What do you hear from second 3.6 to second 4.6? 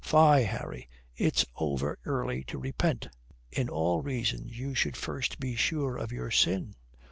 all reason